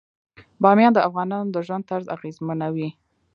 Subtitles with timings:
[0.61, 2.89] بامیان د افغانانو د ژوند طرز اغېزمنوي.